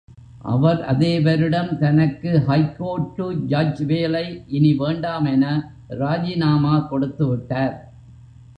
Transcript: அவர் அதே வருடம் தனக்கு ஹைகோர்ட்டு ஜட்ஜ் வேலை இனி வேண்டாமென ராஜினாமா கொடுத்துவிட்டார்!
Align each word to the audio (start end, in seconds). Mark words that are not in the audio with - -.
அவர் 0.43 0.79
அதே 0.83 1.19
வருடம் 1.19 1.77
தனக்கு 1.77 2.31
ஹைகோர்ட்டு 2.47 3.25
ஜட்ஜ் 3.47 3.83
வேலை 3.83 4.25
இனி 4.47 4.79
வேண்டாமென 4.79 5.53
ராஜினாமா 5.95 6.75
கொடுத்துவிட்டார்! 6.91 7.75